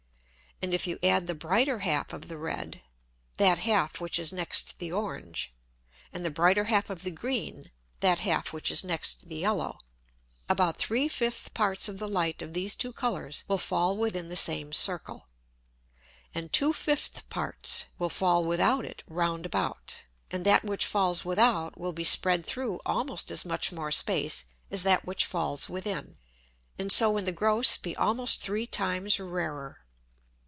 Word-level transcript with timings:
And 0.63 0.75
if 0.75 0.85
you 0.85 0.99
add 1.01 1.25
the 1.25 1.33
brighter 1.33 1.79
half 1.79 2.13
of 2.13 2.27
the 2.27 2.37
red, 2.37 2.83
(that 3.37 3.57
half 3.57 3.99
which 3.99 4.19
is 4.19 4.31
next 4.31 4.77
the 4.77 4.91
orange) 4.91 5.51
and 6.13 6.23
the 6.23 6.29
brighter 6.29 6.65
half 6.65 6.91
of 6.91 7.01
the 7.01 7.09
green, 7.09 7.71
(that 8.01 8.19
half 8.19 8.53
which 8.53 8.69
is 8.69 8.83
next 8.83 9.27
the 9.27 9.37
yellow) 9.37 9.79
about 10.47 10.77
three 10.77 11.07
fifth 11.07 11.55
Parts 11.55 11.89
of 11.89 11.97
the 11.97 12.07
Light 12.07 12.43
of 12.43 12.53
these 12.53 12.75
two 12.75 12.93
Colours 12.93 13.43
will 13.47 13.57
fall 13.57 13.97
within 13.97 14.29
the 14.29 14.35
same 14.35 14.71
Circle, 14.71 15.25
and 16.31 16.53
two 16.53 16.73
fifth 16.73 17.27
Parts 17.27 17.85
will 17.97 18.09
fall 18.11 18.45
without 18.45 18.85
it 18.85 19.01
round 19.07 19.47
about; 19.47 20.03
and 20.29 20.45
that 20.45 20.63
which 20.63 20.85
falls 20.85 21.25
without 21.25 21.75
will 21.75 21.91
be 21.93 22.03
spread 22.03 22.45
through 22.45 22.79
almost 22.85 23.31
as 23.31 23.43
much 23.43 23.71
more 23.71 23.91
space 23.91 24.45
as 24.69 24.83
that 24.83 25.05
which 25.07 25.25
falls 25.25 25.69
within, 25.69 26.19
and 26.77 26.91
so 26.91 27.17
in 27.17 27.25
the 27.25 27.31
gross 27.31 27.77
be 27.77 27.95
almost 27.95 28.41
three 28.41 28.67
times 28.67 29.19
rarer. 29.19 29.79